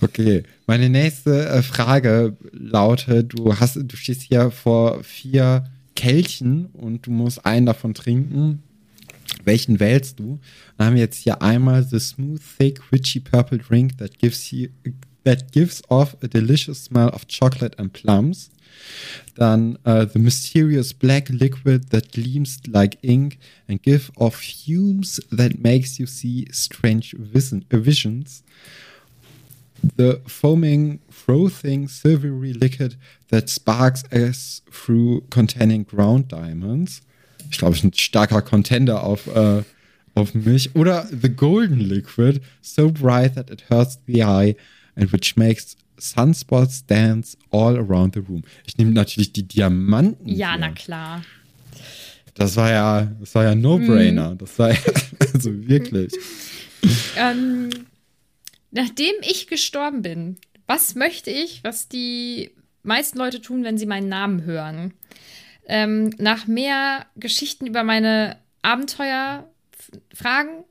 Okay, 0.00 0.42
meine 0.66 0.88
nächste 0.88 1.48
äh, 1.48 1.62
Frage 1.62 2.36
lautet: 2.52 3.32
Du 3.32 3.58
hast, 3.58 3.76
du 3.76 3.96
stehst 3.96 4.22
hier 4.22 4.50
vor 4.50 5.02
vier 5.02 5.64
Kelchen 5.96 6.66
und 6.66 7.06
du 7.06 7.10
musst 7.10 7.44
einen 7.44 7.66
davon 7.66 7.94
trinken. 7.94 8.62
Welchen 9.44 9.80
wählst 9.80 10.18
du? 10.18 10.38
Dann 10.76 10.88
haben 10.88 10.94
wir 10.94 11.02
jetzt 11.02 11.18
hier 11.18 11.40
einmal 11.42 11.84
the 11.84 12.00
smooth, 12.00 12.40
thick, 12.40 12.80
witchy 12.90 13.20
purple 13.20 13.58
drink 13.58 13.98
that 13.98 14.18
gives 14.18 14.50
you 14.50 14.68
that 15.24 15.52
gives 15.52 15.82
off 15.90 16.16
a 16.22 16.28
delicious 16.28 16.84
smell 16.84 17.08
of 17.10 17.26
chocolate 17.26 17.78
and 17.78 17.92
plums. 17.92 18.50
Dann 19.34 19.78
uh, 19.84 20.06
the 20.06 20.18
mysterious 20.18 20.92
black 20.92 21.28
liquid 21.28 21.90
that 21.90 22.12
gleams 22.12 22.60
like 22.66 22.98
ink 23.02 23.38
and 23.68 23.82
give 23.82 24.10
off 24.16 24.36
fumes 24.36 25.20
that 25.30 25.58
makes 25.62 25.98
you 25.98 26.06
see 26.06 26.46
strange 26.50 27.14
vision 27.18 27.64
visions. 27.70 28.42
The 29.96 30.20
foaming, 30.26 31.00
frothing, 31.10 31.88
silvery 31.88 32.52
liquid 32.52 32.96
that 33.28 33.48
sparks 33.48 34.04
as 34.10 34.62
through 34.70 35.22
containing 35.30 35.84
ground 35.84 36.28
diamonds. 36.28 37.00
Ich 37.50 37.58
glaube, 37.58 37.76
ein 37.82 37.92
starker 37.92 38.42
Contender 38.42 39.02
auf, 39.02 39.26
äh, 39.28 39.62
auf 40.14 40.34
mich. 40.34 40.74
Oder 40.74 41.08
the 41.10 41.28
golden 41.28 41.80
liquid, 41.80 42.40
so 42.60 42.90
bright 42.90 43.34
that 43.34 43.50
it 43.50 43.64
hurts 43.70 43.98
the 44.06 44.22
eye 44.22 44.56
and 44.96 45.12
which 45.12 45.36
makes 45.36 45.76
sunspots 45.98 46.84
dance 46.86 47.36
all 47.50 47.76
around 47.76 48.14
the 48.14 48.20
room. 48.20 48.42
Ich 48.66 48.76
nehme 48.78 48.92
natürlich 48.92 49.32
die 49.32 49.46
Diamanten. 49.46 50.28
Ja, 50.28 50.52
hier. 50.52 50.60
na 50.60 50.70
klar. 50.72 51.22
Das 52.34 52.56
war 52.56 52.70
ja, 52.70 53.12
das 53.20 53.34
war 53.34 53.44
ja 53.44 53.54
No-Brainer. 53.54 54.34
Das 54.36 54.58
war 54.58 54.70
ja, 54.70 54.78
also 55.34 55.68
wirklich. 55.68 56.12
Ähm, 57.14 57.68
nachdem 58.70 59.12
ich 59.20 59.48
gestorben 59.48 60.00
bin, 60.00 60.38
was 60.66 60.94
möchte 60.94 61.30
ich, 61.30 61.62
was 61.62 61.88
die 61.88 62.52
meisten 62.82 63.18
Leute 63.18 63.42
tun, 63.42 63.64
wenn 63.64 63.76
sie 63.76 63.84
meinen 63.84 64.08
Namen 64.08 64.44
hören? 64.44 64.94
Ähm, 65.72 66.10
nach 66.18 66.48
mehr 66.48 67.06
Geschichten 67.14 67.64
über 67.64 67.84
meine 67.84 68.36
Abenteuer 68.60 69.48
fragen. 70.12 70.64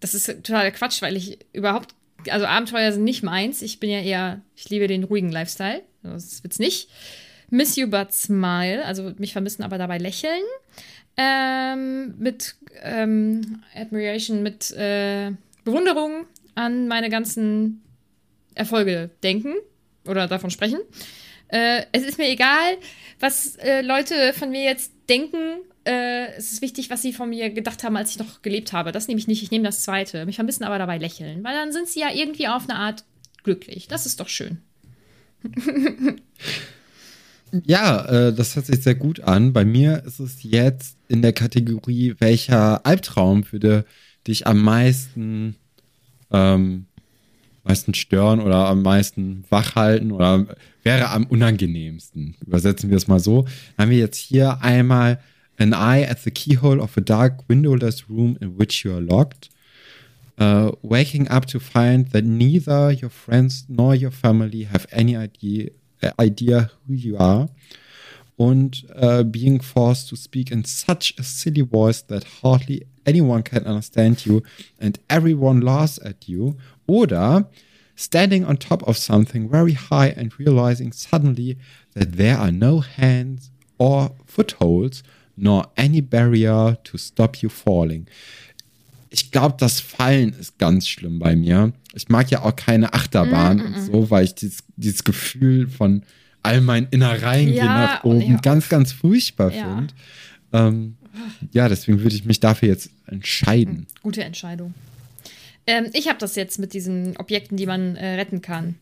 Das 0.00 0.14
ist 0.14 0.26
total 0.26 0.70
Quatsch, 0.70 1.00
weil 1.00 1.16
ich 1.16 1.38
überhaupt, 1.54 1.94
also 2.28 2.44
Abenteuer 2.44 2.92
sind 2.92 3.04
nicht 3.04 3.22
meins. 3.22 3.62
Ich 3.62 3.80
bin 3.80 3.88
ja 3.88 4.00
eher, 4.00 4.42
ich 4.54 4.68
liebe 4.68 4.86
den 4.86 5.04
ruhigen 5.04 5.32
Lifestyle. 5.32 5.82
Das 6.02 6.44
wird's 6.44 6.58
nicht. 6.58 6.90
Miss 7.48 7.74
you 7.76 7.88
but 7.88 8.12
smile, 8.12 8.84
also 8.84 9.14
mich 9.16 9.32
vermissen, 9.32 9.62
aber 9.62 9.78
dabei 9.78 9.96
lächeln. 9.96 10.42
Ähm, 11.16 12.14
mit 12.18 12.56
ähm, 12.82 13.62
Admiration, 13.74 14.42
mit 14.42 14.72
äh, 14.72 15.30
Bewunderung 15.64 16.26
an 16.54 16.86
meine 16.86 17.08
ganzen 17.08 17.82
Erfolge 18.54 19.08
denken 19.22 19.54
oder 20.06 20.28
davon 20.28 20.50
sprechen. 20.50 20.80
Äh, 21.48 21.84
es 21.92 22.02
ist 22.02 22.18
mir 22.18 22.28
egal, 22.28 22.76
was 23.24 23.56
äh, 23.56 23.80
Leute 23.80 24.34
von 24.34 24.50
mir 24.50 24.62
jetzt 24.62 24.92
denken. 25.08 25.62
Äh, 25.84 26.26
es 26.36 26.52
ist 26.52 26.62
wichtig, 26.62 26.90
was 26.90 27.00
sie 27.00 27.14
von 27.14 27.30
mir 27.30 27.48
gedacht 27.50 27.82
haben, 27.82 27.96
als 27.96 28.10
ich 28.10 28.18
noch 28.18 28.42
gelebt 28.42 28.72
habe. 28.74 28.92
Das 28.92 29.08
nehme 29.08 29.18
ich 29.18 29.26
nicht. 29.26 29.42
Ich 29.42 29.50
nehme 29.50 29.64
das 29.64 29.82
zweite. 29.82 30.26
Mich 30.26 30.36
vermissen, 30.36 30.64
aber 30.64 30.78
dabei 30.78 30.98
lächeln. 30.98 31.42
Weil 31.42 31.54
dann 31.54 31.72
sind 31.72 31.88
sie 31.88 32.00
ja 32.00 32.08
irgendwie 32.12 32.48
auf 32.48 32.68
eine 32.68 32.78
Art 32.78 33.04
glücklich. 33.42 33.88
Das 33.88 34.06
ist 34.06 34.20
doch 34.20 34.28
schön. 34.28 34.58
Ja, 37.64 38.04
äh, 38.06 38.34
das 38.34 38.56
hört 38.56 38.66
sich 38.66 38.82
sehr 38.82 38.96
gut 38.96 39.20
an. 39.20 39.52
Bei 39.52 39.64
mir 39.64 40.02
ist 40.04 40.18
es 40.18 40.42
jetzt 40.42 40.96
in 41.06 41.22
der 41.22 41.32
Kategorie, 41.32 42.16
welcher 42.18 42.84
Albtraum 42.84 43.44
würde 43.52 43.84
dich 44.26 44.48
am 44.48 44.60
meisten, 44.60 45.54
ähm, 46.32 46.86
meisten 47.62 47.94
stören 47.94 48.40
oder 48.40 48.66
am 48.66 48.82
meisten 48.82 49.44
wach 49.50 49.76
halten 49.76 50.10
oder 50.10 50.46
wäre 50.84 51.10
am 51.10 51.24
unangenehmsten. 51.24 52.36
Übersetzen 52.46 52.90
wir 52.90 52.96
es 52.96 53.08
mal 53.08 53.20
so. 53.20 53.42
Dann 53.42 53.86
haben 53.86 53.90
wir 53.90 53.98
jetzt 53.98 54.18
hier 54.18 54.62
einmal 54.62 55.18
an 55.58 55.72
eye 55.72 56.08
at 56.08 56.20
the 56.20 56.30
keyhole 56.30 56.80
of 56.80 56.96
a 56.96 57.00
dark 57.00 57.48
windowless 57.48 58.08
room 58.08 58.36
in 58.40 58.58
which 58.58 58.84
you 58.84 58.92
are 58.92 59.00
locked. 59.00 59.50
Uh, 60.36 60.72
waking 60.82 61.28
up 61.28 61.46
to 61.46 61.60
find 61.60 62.10
that 62.10 62.24
neither 62.24 62.90
your 62.90 63.10
friends 63.10 63.66
nor 63.68 63.94
your 63.94 64.10
family 64.10 64.64
have 64.64 64.84
any 64.90 65.16
idea 65.16 65.70
uh, 66.02 66.10
idea 66.18 66.70
who 66.86 66.94
you 66.94 67.16
are 67.16 67.48
und 68.36 68.84
uh, 68.96 69.22
being 69.22 69.62
forced 69.62 70.08
to 70.08 70.16
speak 70.16 70.50
in 70.50 70.64
such 70.64 71.14
a 71.18 71.22
silly 71.22 71.62
voice 71.62 72.02
that 72.02 72.24
hardly 72.42 72.84
anyone 73.06 73.44
can 73.44 73.64
understand 73.64 74.26
you 74.26 74.42
and 74.80 74.98
everyone 75.08 75.60
laughs 75.60 76.00
at 76.00 76.26
you 76.26 76.56
oder 76.88 77.48
standing 77.96 78.44
on 78.44 78.58
top 78.58 78.82
of 78.86 78.96
something 78.98 79.48
very 79.50 79.74
high 79.74 80.08
and 80.16 80.32
realizing 80.38 80.92
suddenly 80.92 81.56
that 81.94 82.16
there 82.16 82.38
are 82.38 82.52
no 82.52 82.80
hands 82.82 83.50
or 83.78 84.10
footholds 84.26 85.02
nor 85.36 85.66
any 85.76 86.00
barrier 86.00 86.76
to 86.84 86.96
stop 86.98 87.36
you 87.42 87.48
falling 87.48 88.06
ich 89.10 89.30
glaube, 89.30 89.54
das 89.60 89.78
Fallen 89.78 90.32
ist 90.40 90.58
ganz 90.58 90.88
schlimm 90.88 91.20
bei 91.20 91.36
mir. 91.36 91.72
Ich 91.94 92.08
mag 92.08 92.32
ja 92.32 92.42
auch 92.42 92.56
keine 92.56 92.94
Achterbahn 92.94 93.60
und 93.60 93.80
so, 93.80 94.10
weil 94.10 94.24
ich 94.24 94.34
dieses, 94.34 94.64
dieses 94.76 95.04
Gefühl 95.04 95.68
von 95.68 96.02
all 96.42 96.60
meinen 96.60 96.88
Innereien 96.90 97.52
Ja, 97.52 97.62
gehen 97.62 97.74
nach 97.74 98.02
oben 98.02 98.32
ja. 98.32 98.40
ganz, 98.40 98.68
ganz 98.68 98.90
furchtbar 98.90 99.52
Ja. 99.52 99.62
finde. 99.76 99.94
Ähm, 100.52 100.96
ja, 101.52 101.68
deswegen 101.68 102.00
würde 102.00 102.16
ich 102.16 102.24
mich 102.24 102.40
dafür 102.40 102.68
jetzt 102.70 102.90
entscheiden. 103.06 103.86
Gute 104.02 104.24
Entscheidung. 104.24 104.74
Ähm, 105.66 105.86
ich 105.92 106.08
habe 106.08 106.18
das 106.18 106.36
jetzt 106.36 106.58
mit 106.58 106.72
diesen 106.72 107.16
Objekten, 107.16 107.56
die 107.56 107.66
man 107.66 107.96
äh, 107.96 108.14
retten 108.16 108.42
kann. 108.42 108.76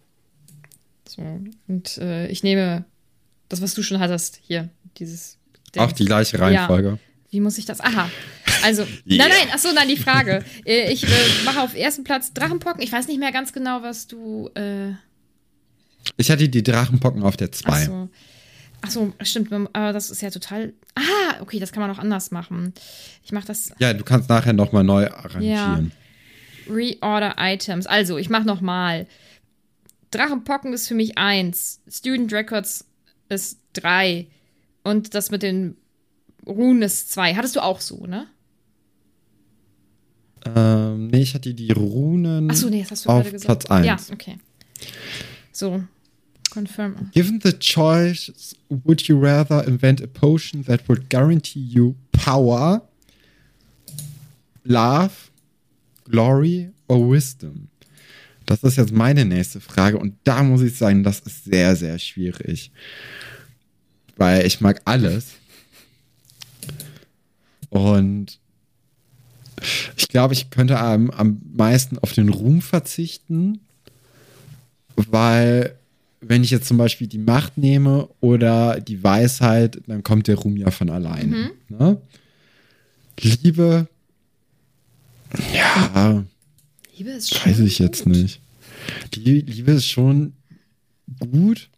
So. 1.09 1.41
Und 1.69 1.99
äh, 1.99 2.27
ich 2.29 2.43
nehme 2.43 2.85
das, 3.49 3.61
was 3.62 3.75
du 3.75 3.83
schon 3.83 4.01
hattest, 4.01 4.41
hier. 4.43 4.69
Dieses. 4.99 5.39
Auch 5.77 5.87
Dings. 5.87 5.95
die 5.99 6.05
gleiche 6.05 6.39
Reihenfolge. 6.39 6.99
Wie 7.31 7.41
muss 7.41 7.57
ich 7.59 7.65
das? 7.65 7.81
Aha. 7.81 8.11
Also, 8.62 8.83
Yeah. 9.07 9.27
nein, 9.27 9.29
nein, 9.29 9.49
ach 9.53 9.59
so, 9.59 9.73
nein, 9.73 9.89
die 9.89 9.97
Frage. 9.97 10.45
Äh, 10.67 10.93
ich 10.93 11.05
äh, 11.05 11.09
mache 11.45 11.62
auf 11.62 11.75
ersten 11.75 12.05
Platz 12.05 12.33
Drachenpocken. 12.35 12.83
Ich 12.83 12.93
weiß 12.93 13.09
nicht 13.09 13.19
mehr 13.19 13.33
ganz 13.33 13.53
genau, 13.53 13.83
was 13.83 14.07
du. 14.07 14.51
Äh, 14.55 14.91
Ich 16.17 16.31
hatte 16.31 16.49
die 16.49 16.62
Drachenpocken 16.62 17.23
auf 17.23 17.37
der 17.37 17.49
ach 17.53 17.57
2. 17.59 17.85
so. 17.87 18.09
Ach 18.85 18.91
so, 18.91 19.12
stimmt, 19.23 19.53
aber 19.53 19.93
das 19.93 20.11
ist 20.11 20.23
ja 20.23 20.31
total. 20.31 20.73
Ah, 20.97 21.41
okay, 21.41 21.61
das 21.61 21.71
kann 21.73 21.81
man 21.83 21.91
auch 21.91 22.01
anders 22.01 22.33
machen. 22.33 22.75
Ich 23.25 23.31
mache 23.31 23.47
das 23.47 23.73
Ja, 23.79 23.93
du 23.95 24.03
kannst 24.03 24.29
nachher 24.29 24.53
nochmal 24.53 24.83
neu 24.83 25.09
arrangieren. 25.09 25.93
Reorder 26.69 27.37
Items. 27.38 27.87
Also, 27.87 28.19
ich 28.19 28.31
mache 28.31 28.45
nochmal. 28.45 29.07
Drachenpocken 30.11 30.73
ist 30.73 30.88
für 30.88 30.95
mich 30.95 31.16
eins. 31.19 31.81
Student 31.88 32.33
Records 32.33 32.85
ist 33.28 33.59
drei. 33.73 34.26
Und 34.83 35.14
das 35.14 35.31
mit 35.31 35.42
den 35.42 35.76
Runen 36.47 36.83
ist 36.83 37.11
zwei. 37.11 37.35
Hattest 37.35 37.57
du 37.57 37.61
auch 37.61 37.81
so, 37.81 38.07
ne? 38.07 38.26
Ähm, 40.45 41.07
nee, 41.09 41.23
ich 41.23 41.35
hatte 41.35 41.54
die 41.54 41.71
Runen 41.71 42.50
Ach 42.50 42.57
so, 42.57 42.69
nee, 42.69 42.83
das 42.83 42.90
hast 42.90 43.04
du 43.04 43.11
auf 43.11 43.23
gerade 43.23 43.33
gesagt. 43.33 43.66
Platz 43.66 43.71
1. 43.71 43.87
Ja, 43.87 43.97
okay. 44.12 44.38
So, 45.52 45.85
confirm. 46.50 47.11
Given 47.12 47.40
the 47.42 47.52
choice, 47.52 48.54
would 48.69 49.02
you 49.02 49.19
rather 49.19 49.64
invent 49.66 50.02
a 50.02 50.07
potion 50.07 50.64
that 50.64 50.88
would 50.88 51.09
guarantee 51.11 51.61
you 51.61 51.95
power, 52.11 52.83
love, 54.64 55.31
glory 56.12 56.71
or 56.87 57.11
wisdom? 57.11 57.69
Das 58.47 58.62
ist 58.62 58.76
jetzt 58.76 58.92
meine 58.92 59.25
nächste 59.25 59.61
Frage 59.61 59.99
und 59.99 60.14
da 60.25 60.42
muss 60.42 60.62
ich 60.62 60.76
sagen, 60.76 61.02
das 61.02 61.21
ist 61.21 61.45
sehr, 61.45 61.75
sehr 61.75 61.99
schwierig. 61.99 62.71
Weil 64.16 64.47
ich 64.47 64.61
mag 64.61 64.83
alles. 64.85 65.33
Und 67.71 68.38
ich 69.97 70.09
glaube, 70.09 70.35
ich 70.35 70.50
könnte 70.50 70.78
am, 70.78 71.11
am 71.11 71.40
meisten 71.54 71.99
auf 71.99 72.12
den 72.12 72.28
Ruhm 72.28 72.61
verzichten, 72.61 73.61
weil 74.97 75.76
wenn 76.21 76.45
ich 76.45 76.50
jetzt 76.50 76.69
zum 76.69 76.76
Beispiel 76.76 77.07
die 77.07 77.19
Macht 77.19 77.59
nehme 77.59 78.09
oder 78.21 78.81
die 78.81 79.02
Weisheit, 79.02 79.81
dann 79.87 80.02
kommt 80.02 80.28
der 80.28 80.37
Ruhm 80.37 80.57
ja 80.57 80.71
von 80.71 80.90
alleine. 80.90 81.52
Ne? 81.69 82.00
Liebe, 83.21 83.88
ja, 85.55 86.25
Liebe 86.97 87.11
ist 87.11 87.35
schon 87.35 87.51
weiß 87.51 87.61
ich 87.61 87.79
jetzt 87.79 88.05
gut. 88.05 88.12
nicht. 88.15 88.41
Die 89.15 89.41
Liebe 89.41 89.73
ist 89.73 89.87
schon 89.87 90.35
gut, 91.19 91.71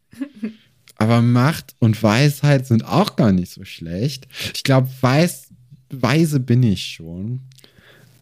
aber 0.96 1.22
Macht 1.22 1.74
und 1.78 2.02
Weisheit 2.02 2.66
sind 2.66 2.84
auch 2.84 3.16
gar 3.16 3.32
nicht 3.32 3.52
so 3.52 3.64
schlecht. 3.64 4.26
Ich 4.54 4.62
glaube, 4.62 4.88
weiß, 5.00 5.48
weise 5.90 6.40
bin 6.40 6.62
ich 6.62 6.84
schon. 6.86 7.42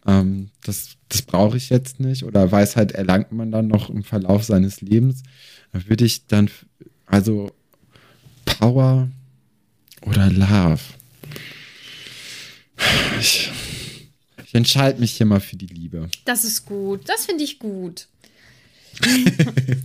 Ähm, 0.05 0.51
das 0.65 0.97
das 1.13 1.23
brauche 1.23 1.59
ich 1.59 1.69
jetzt 1.69 2.01
nicht. 2.01 2.25
Oder 2.25 2.51
Weisheit 2.51 2.93
erlangt 2.93 3.33
man 3.33 3.53
dann 3.53 3.69
noch 3.69 3.91
im 3.91 4.03
Verlauf 4.03 4.45
seines 4.45 4.81
Lebens. 4.81 5.23
Da 5.73 5.87
würde 5.87 6.07
ich 6.07 6.27
dann, 6.27 6.51
also 7.07 7.53
Power 8.47 9.11
oder 10.01 10.31
Love. 10.31 10.81
Ich, 13.21 13.51
ich 14.53 14.57
entscheide 14.57 15.01
mich 15.01 15.13
hier 15.13 15.25
mal 15.25 15.41
für 15.41 15.57
die 15.57 15.65
Liebe. 15.65 16.11
Das 16.27 16.45
ist 16.45 16.67
gut. 16.67 17.09
Das 17.09 17.25
finde 17.25 17.43
ich 17.43 17.59
gut. 17.59 18.07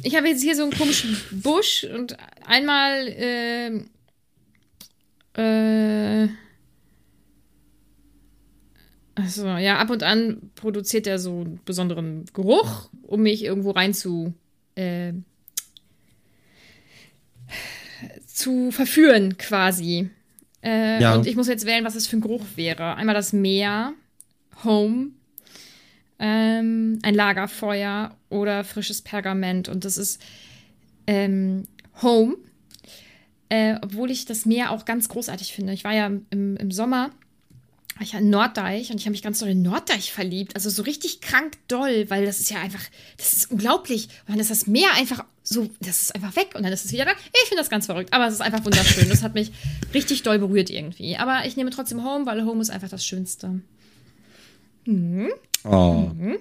ich 0.03 0.17
habe 0.17 0.27
jetzt 0.27 0.43
hier 0.43 0.57
so 0.57 0.63
einen 0.63 0.73
komischen 0.73 1.15
Busch 1.31 1.85
und 1.85 2.17
einmal 2.45 3.07
äh, 3.07 3.77
äh, 5.41 6.27
also 9.15 9.47
ja, 9.47 9.77
ab 9.77 9.89
und 9.89 10.03
an 10.03 10.51
produziert 10.55 11.07
er 11.07 11.17
so 11.17 11.39
einen 11.39 11.61
besonderen 11.63 12.25
Geruch, 12.33 12.89
um 13.03 13.21
mich 13.21 13.45
irgendwo 13.45 13.71
rein 13.71 13.93
zu 13.93 14.33
äh, 14.75 15.13
zu 18.25 18.71
verführen 18.71 19.37
quasi. 19.37 20.09
Äh, 20.61 21.01
ja. 21.01 21.15
Und 21.15 21.25
ich 21.25 21.37
muss 21.37 21.47
jetzt 21.47 21.65
wählen, 21.65 21.85
was 21.85 21.95
es 21.95 22.05
für 22.05 22.17
ein 22.17 22.21
Geruch 22.21 22.43
wäre. 22.57 22.95
Einmal 22.95 23.15
das 23.15 23.31
Meer, 23.31 23.93
Home, 24.63 25.11
ähm, 26.19 26.99
ein 27.03 27.13
Lagerfeuer 27.13 28.15
oder 28.29 28.63
frisches 28.63 29.01
Pergament. 29.01 29.69
Und 29.69 29.85
das 29.85 29.97
ist 29.97 30.21
ähm, 31.05 31.63
Home. 32.01 32.35
Äh, 33.49 33.77
obwohl 33.81 34.11
ich 34.11 34.25
das 34.25 34.45
Meer 34.45 34.71
auch 34.71 34.83
ganz 34.83 35.07
großartig 35.07 35.53
finde. 35.53 35.71
Ich 35.71 35.85
war 35.85 35.93
ja 35.93 36.07
im, 36.07 36.57
im 36.57 36.71
Sommer 36.71 37.11
war 37.97 38.03
ich 38.03 38.13
in 38.13 38.29
Norddeich 38.29 38.91
und 38.91 38.97
ich 38.97 39.05
habe 39.05 39.11
mich 39.11 39.23
ganz 39.23 39.39
doll 39.39 39.49
in 39.49 39.61
Norddeich 39.61 40.11
verliebt. 40.11 40.55
Also 40.55 40.69
so 40.69 40.83
richtig 40.83 41.21
krank 41.21 41.57
doll, 41.67 42.09
weil 42.09 42.25
das 42.25 42.39
ist 42.39 42.51
ja 42.51 42.59
einfach, 42.59 42.83
das 43.17 43.33
ist 43.33 43.51
unglaublich. 43.51 44.09
Und 44.27 44.33
dann 44.33 44.39
ist 44.39 44.51
das 44.51 44.67
Meer 44.67 44.89
einfach 44.95 45.25
so, 45.43 45.69
das 45.79 46.03
ist 46.03 46.15
einfach 46.15 46.35
weg 46.35 46.49
und 46.55 46.63
dann 46.63 46.71
ist 46.71 46.85
es 46.85 46.91
wieder 46.91 47.05
da. 47.05 47.11
Ich 47.11 47.47
finde 47.47 47.61
das 47.61 47.69
ganz 47.69 47.87
verrückt, 47.87 48.13
aber 48.13 48.27
es 48.27 48.35
ist 48.35 48.41
einfach 48.41 48.63
wunderschön. 48.63 49.09
Das 49.09 49.23
hat 49.23 49.33
mich 49.33 49.51
richtig 49.93 50.23
doll 50.23 50.39
berührt 50.39 50.69
irgendwie. 50.69 51.17
Aber 51.17 51.45
ich 51.45 51.55
nehme 51.55 51.71
trotzdem 51.71 52.03
Home, 52.03 52.25
weil 52.25 52.45
Home 52.45 52.61
ist 52.61 52.69
einfach 52.69 52.89
das 52.89 53.05
Schönste. 53.05 53.61
Mhm. 54.87 55.27
Oh. 55.63 56.11
Mhm. 56.17 56.37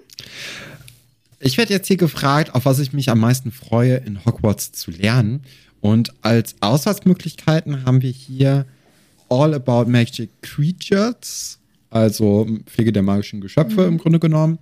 Ich 1.39 1.59
werde 1.59 1.73
jetzt 1.73 1.89
hier 1.89 1.97
gefragt, 1.97 2.55
auf 2.55 2.65
was 2.65 2.79
ich 2.79 2.93
mich 2.93 3.11
am 3.11 3.21
meisten 3.21 3.51
freue, 3.51 3.97
in 3.97 4.25
Hogwarts 4.25 4.73
zu 4.73 4.91
lernen. 4.91 5.43
Und 5.81 6.13
als 6.23 6.57
Auswahlmöglichkeiten 6.61 7.85
haben 7.85 8.03
wir 8.03 8.11
hier 8.11 8.67
All 9.29 9.55
About 9.55 9.91
Magic 9.91 10.31
Creatures, 10.43 11.59
also 11.91 12.47
Pflege 12.67 12.93
der 12.93 13.03
magischen 13.03 13.41
Geschöpfe 13.41 13.83
mhm. 13.83 13.89
im 13.89 13.99
Grunde 13.99 14.19
genommen. 14.19 14.59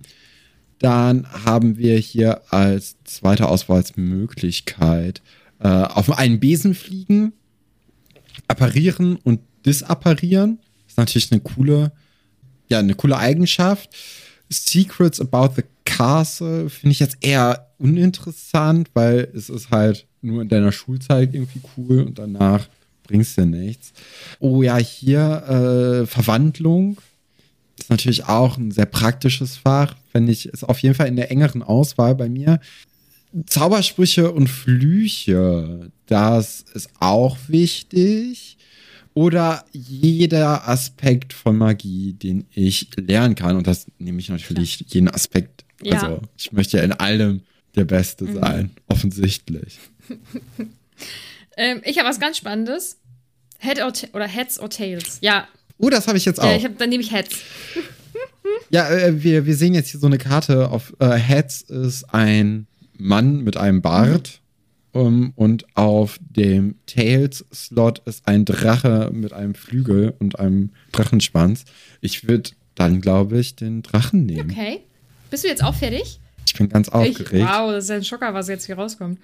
Dann 0.79 1.25
haben 1.45 1.77
wir 1.77 1.97
hier 1.97 2.41
als 2.51 2.97
zweite 3.05 3.47
Auswahlmöglichkeit 3.47 5.21
äh, 5.59 5.67
auf 5.67 6.17
einen 6.17 6.39
Besen 6.39 6.75
fliegen, 6.75 7.33
apparieren 8.47 9.15
und 9.15 9.39
disapparieren. 9.65 10.59
Das 10.83 10.93
ist 10.93 10.97
natürlich 10.97 11.31
eine 11.31 11.41
coole, 11.41 11.91
ja, 12.69 12.79
eine 12.79 12.95
coole 12.95 13.17
Eigenschaft. 13.17 13.89
Secrets 14.49 15.19
about 15.19 15.53
the 15.55 15.63
Castle 15.85 16.69
finde 16.69 16.91
ich 16.91 16.99
jetzt 16.99 17.17
eher 17.21 17.71
uninteressant, 17.77 18.89
weil 18.93 19.29
es 19.35 19.49
ist 19.49 19.71
halt 19.71 20.05
nur 20.21 20.41
in 20.41 20.49
deiner 20.49 20.71
Schulzeit 20.71 21.33
irgendwie 21.33 21.61
cool 21.77 22.01
und 22.03 22.19
danach 22.19 22.67
bringst 23.03 23.37
dir 23.37 23.45
nichts. 23.45 23.93
Oh 24.39 24.63
ja, 24.63 24.77
hier 24.77 26.03
äh, 26.03 26.07
Verwandlung 26.07 26.97
ist 27.79 27.89
natürlich 27.89 28.25
auch 28.25 28.57
ein 28.57 28.71
sehr 28.71 28.85
praktisches 28.85 29.57
Fach. 29.57 29.95
Wenn 30.13 30.27
ich 30.27 30.47
es 30.47 30.63
auf 30.63 30.79
jeden 30.79 30.95
Fall 30.95 31.07
in 31.07 31.15
der 31.15 31.31
engeren 31.31 31.61
Auswahl 31.61 32.15
bei 32.15 32.29
mir. 32.29 32.59
Zaubersprüche 33.47 34.31
und 34.31 34.47
Flüche, 34.47 35.91
das 36.05 36.63
ist 36.73 36.89
auch 36.99 37.37
wichtig. 37.47 38.57
Oder 39.15 39.65
jeder 39.71 40.67
Aspekt 40.67 41.33
von 41.33 41.57
Magie, 41.57 42.13
den 42.13 42.45
ich 42.53 42.89
lernen 42.97 43.33
kann. 43.33 43.55
Und 43.55 43.65
das 43.65 43.87
nehme 43.97 44.19
ich 44.19 44.29
natürlich 44.29 44.77
Klar. 44.77 44.89
jeden 44.91 45.07
Aspekt. 45.07 45.65
Ja. 45.81 46.01
Also 46.01 46.21
ich 46.37 46.51
möchte 46.51 46.77
ja 46.77 46.83
in 46.83 46.91
allem 46.91 47.41
der 47.75 47.85
Beste 47.85 48.25
mhm. 48.25 48.39
sein, 48.39 48.71
offensichtlich. 48.87 49.79
Ähm, 51.57 51.81
ich 51.83 51.97
habe 51.97 52.09
was 52.09 52.19
ganz 52.19 52.37
Spannendes. 52.37 52.97
Head 53.59 53.81
or 53.81 53.93
oder 54.13 54.27
Heads 54.27 54.59
or 54.59 54.69
Tails. 54.69 55.19
Ja. 55.21 55.47
Oh, 55.77 55.89
das 55.89 56.07
habe 56.07 56.17
ich 56.17 56.25
jetzt 56.25 56.39
auch. 56.39 56.45
Ja, 56.45 56.55
ich 56.55 56.65
hab, 56.65 56.77
dann 56.77 56.89
nehme 56.89 57.01
ich 57.01 57.11
Heads. 57.11 57.37
ja, 58.69 58.89
äh, 58.89 59.23
wir, 59.23 59.45
wir 59.45 59.55
sehen 59.55 59.73
jetzt 59.73 59.89
hier 59.89 59.99
so 59.99 60.07
eine 60.07 60.17
Karte. 60.17 60.69
Auf 60.69 60.93
äh, 60.99 61.11
Heads 61.11 61.61
ist 61.61 62.13
ein 62.13 62.67
Mann 62.97 63.43
mit 63.43 63.57
einem 63.57 63.81
Bart. 63.81 64.41
Mhm. 64.41 64.44
Um, 64.95 65.33
und 65.35 65.65
auf 65.75 66.17
dem 66.21 66.75
Tails-Slot 66.85 67.99
ist 68.05 68.25
ein 68.29 68.45
Drache 68.45 69.09
mit 69.11 69.33
einem 69.33 69.53
Flügel 69.53 70.13
und 70.19 70.39
einem 70.39 70.69
Drachenschwanz. 70.93 71.65
Ich 71.99 72.29
würde 72.29 72.51
dann, 72.75 73.01
glaube 73.01 73.37
ich, 73.37 73.57
den 73.57 73.83
Drachen 73.83 74.25
nehmen. 74.25 74.49
Okay. 74.49 74.79
Bist 75.29 75.43
du 75.43 75.49
jetzt 75.49 75.65
auch 75.65 75.75
fertig? 75.75 76.21
Ich 76.47 76.53
bin 76.53 76.69
ganz 76.69 76.87
aufgeregt. 76.87 77.33
Ich, 77.33 77.41
wow, 77.41 77.71
das 77.71 77.83
ist 77.83 77.91
ein 77.91 78.05
Schocker, 78.05 78.33
was 78.33 78.47
jetzt 78.47 78.67
hier 78.67 78.75
rauskommt. 78.75 79.19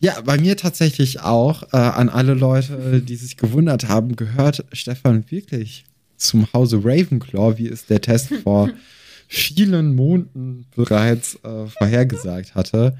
Ja, 0.00 0.18
bei 0.22 0.38
mir 0.38 0.56
tatsächlich 0.56 1.20
auch. 1.20 1.62
Äh, 1.74 1.76
an 1.76 2.08
alle 2.08 2.32
Leute, 2.32 3.02
die 3.02 3.16
sich 3.16 3.36
gewundert 3.36 3.88
haben, 3.88 4.16
gehört 4.16 4.64
Stefan 4.72 5.30
wirklich 5.30 5.84
zum 6.16 6.50
Hause 6.54 6.78
Ravenclaw, 6.82 7.58
wie 7.58 7.68
es 7.68 7.84
der 7.84 8.00
Test 8.00 8.32
vor 8.42 8.70
vielen 9.28 9.94
Monaten 9.94 10.64
bereits 10.74 11.34
äh, 11.44 11.66
vorhergesagt 11.66 12.54
hatte. 12.54 12.96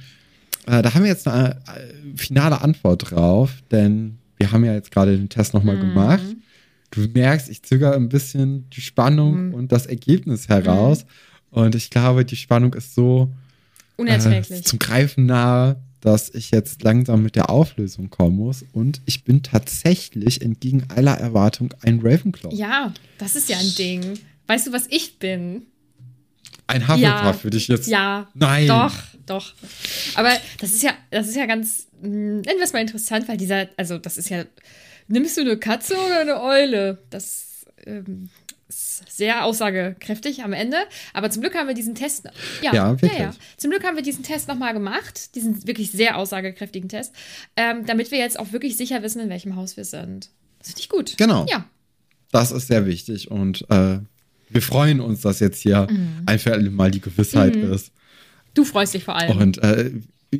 Äh, 0.66 0.82
da 0.82 0.94
haben 0.94 1.02
wir 1.02 1.10
jetzt 1.10 1.26
eine 1.26 1.56
äh, 1.66 2.16
finale 2.16 2.60
Antwort 2.60 3.10
drauf, 3.10 3.62
denn 3.70 4.18
wir 4.36 4.52
haben 4.52 4.64
ja 4.64 4.74
jetzt 4.74 4.90
gerade 4.90 5.16
den 5.16 5.28
Test 5.28 5.54
nochmal 5.54 5.76
mhm. 5.76 5.80
gemacht. 5.80 6.36
Du 6.90 7.00
merkst, 7.00 7.48
ich 7.48 7.62
zögere 7.62 7.94
ein 7.94 8.08
bisschen 8.08 8.68
die 8.70 8.80
Spannung 8.80 9.48
mhm. 9.48 9.54
und 9.54 9.72
das 9.72 9.86
Ergebnis 9.86 10.48
heraus. 10.48 11.04
Mhm. 11.04 11.58
Und 11.58 11.74
ich 11.74 11.90
glaube, 11.90 12.24
die 12.24 12.36
Spannung 12.36 12.74
ist 12.74 12.94
so 12.94 13.32
unerträglich. 13.96 14.60
Äh, 14.60 14.62
zum 14.62 14.78
Greifen 14.78 15.26
nahe 15.26 15.76
dass 16.02 16.34
ich 16.34 16.50
jetzt 16.50 16.82
langsam 16.82 17.22
mit 17.22 17.36
der 17.36 17.48
Auflösung 17.48 18.10
kommen 18.10 18.36
muss. 18.36 18.64
Und 18.72 19.00
ich 19.06 19.24
bin 19.24 19.42
tatsächlich 19.42 20.42
entgegen 20.42 20.84
aller 20.88 21.14
Erwartung 21.14 21.72
ein 21.80 22.00
Ravenclaw. 22.02 22.54
Ja, 22.54 22.92
das 23.18 23.36
ist 23.36 23.48
ja 23.48 23.56
ein 23.56 23.74
Ding. 23.76 24.18
Weißt 24.48 24.66
du, 24.66 24.72
was 24.72 24.88
ich 24.90 25.18
bin? 25.18 25.62
Ein 26.72 26.88
Hufflepuff 26.88 27.36
ja, 27.36 27.44
würde 27.44 27.56
ich 27.56 27.68
jetzt. 27.68 27.86
Ja. 27.86 28.28
Nein. 28.34 28.66
Doch, 28.66 28.94
doch. 29.26 29.52
Aber 30.14 30.30
das 30.58 30.72
ist 30.72 30.82
ja, 30.82 30.92
das 31.10 31.28
ist 31.28 31.36
ja 31.36 31.46
ganz, 31.46 31.88
nennen 32.00 32.44
wir 32.44 32.62
es 32.62 32.72
mal 32.72 32.80
interessant, 32.80 33.28
weil 33.28 33.36
dieser, 33.36 33.68
also 33.76 33.98
das 33.98 34.16
ist 34.16 34.30
ja, 34.30 34.44
nimmst 35.08 35.36
du 35.36 35.42
eine 35.42 35.58
Katze 35.58 35.94
oder 35.96 36.20
eine 36.20 36.42
Eule? 36.42 36.98
Das 37.10 37.66
ähm, 37.86 38.30
sehr 38.72 39.44
aussagekräftig 39.44 40.42
am 40.42 40.52
Ende. 40.52 40.78
Aber 41.12 41.30
zum 41.30 41.42
Glück 41.42 41.54
haben 41.54 41.68
wir 41.68 41.74
diesen 41.74 41.94
Test. 41.94 42.28
Ja, 42.62 42.74
ja, 42.74 42.90
wirklich. 42.90 43.12
Ja, 43.12 43.26
ja. 43.26 43.34
Zum 43.56 43.70
Glück 43.70 43.84
haben 43.84 43.96
wir 43.96 44.02
diesen 44.02 44.24
Test 44.24 44.48
nochmal 44.48 44.72
gemacht. 44.72 45.34
Diesen 45.34 45.66
wirklich 45.66 45.90
sehr 45.90 46.16
aussagekräftigen 46.16 46.88
Test. 46.88 47.14
Ähm, 47.56 47.84
damit 47.86 48.10
wir 48.10 48.18
jetzt 48.18 48.38
auch 48.38 48.52
wirklich 48.52 48.76
sicher 48.76 49.02
wissen, 49.02 49.20
in 49.20 49.28
welchem 49.28 49.56
Haus 49.56 49.76
wir 49.76 49.84
sind. 49.84 50.30
Das 50.58 50.68
finde 50.68 50.80
ich 50.80 50.88
gut. 50.88 51.16
Genau. 51.18 51.46
Ja. 51.48 51.66
Das 52.30 52.50
ist 52.50 52.68
sehr 52.68 52.86
wichtig. 52.86 53.30
Und 53.30 53.66
äh, 53.70 53.98
wir 54.52 54.62
freuen 54.62 55.00
uns, 55.00 55.22
dass 55.22 55.40
jetzt 55.40 55.60
hier 55.60 55.86
mhm. 55.90 56.22
ein 56.26 56.38
für 56.38 56.52
alle 56.52 56.70
Mal 56.70 56.90
die 56.90 57.00
Gewissheit 57.00 57.56
mhm. 57.56 57.72
ist. 57.72 57.92
Du 58.54 58.64
freust 58.64 58.94
dich 58.94 59.04
vor 59.04 59.16
allem. 59.16 59.38
Und 59.38 59.58
äh, 59.58 59.90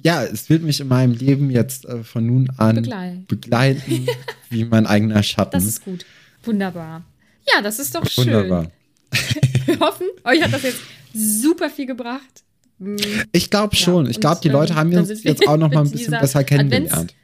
ja, 0.02 0.22
es 0.24 0.48
wird 0.48 0.62
mich 0.62 0.80
in 0.80 0.88
meinem 0.88 1.12
Leben 1.12 1.50
jetzt 1.50 1.84
äh, 1.84 2.02
von 2.02 2.26
nun 2.26 2.50
an 2.56 2.76
Begleit. 2.76 3.28
begleiten, 3.28 4.06
wie 4.50 4.64
mein 4.64 4.86
eigener 4.86 5.22
Schatten. 5.22 5.52
Das 5.52 5.64
ist 5.64 5.84
gut. 5.84 6.04
Wunderbar. 6.44 7.04
Ja, 7.52 7.62
das 7.62 7.78
ist 7.78 7.94
doch 7.94 8.04
Wunderbar. 8.16 8.70
schön. 9.12 9.42
Wir 9.66 9.80
hoffen, 9.80 10.06
euch 10.24 10.42
hat 10.42 10.52
das 10.52 10.62
jetzt 10.62 10.80
super 11.14 11.68
viel 11.68 11.86
gebracht. 11.86 12.42
Hm. 12.78 12.96
Ich 13.32 13.50
glaube 13.50 13.76
schon. 13.76 14.06
Ja, 14.06 14.10
ich 14.10 14.20
glaube, 14.20 14.40
die 14.42 14.48
Leute 14.48 14.74
haben 14.74 14.92
uns 14.94 15.22
jetzt 15.22 15.46
auch 15.46 15.56
noch 15.56 15.70
mal 15.70 15.84
ein 15.84 15.90
bisschen 15.90 16.12
besser 16.12 16.44
kennengelernt. 16.44 17.14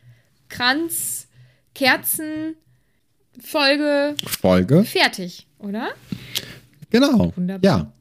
Kranz, 0.49 1.27
Kerzen, 1.75 2.55
Folge. 3.43 4.15
Folge. 4.25 4.85
Fertig, 4.85 5.47
oder? 5.59 5.91
Genau. 6.91 7.33
Wunderbar. 7.37 7.63
Ja. 7.63 7.93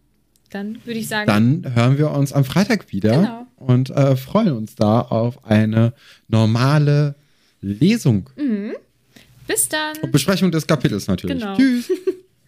Dann 0.50 0.80
würde 0.86 1.00
ich 1.00 1.08
sagen. 1.08 1.28
Dann 1.28 1.76
hören 1.76 1.98
wir 1.98 2.12
uns 2.12 2.32
am 2.32 2.46
Freitag 2.46 2.92
wieder 2.92 3.16
genau. 3.16 3.48
und 3.58 3.90
äh, 3.90 4.16
freuen 4.16 4.54
uns 4.54 4.76
da 4.76 5.02
auf 5.02 5.44
eine 5.46 5.94
normale 6.28 7.16
Lesung. 7.62 8.30
Mhm. 8.38 8.74
Bis 9.46 9.68
dann. 9.70 9.98
Und 10.02 10.12
Besprechung 10.12 10.52
des 10.52 10.68
Kapitels 10.68 11.08
natürlich. 11.08 11.40
Genau. 11.40 11.56
Tschüss. 11.56 11.92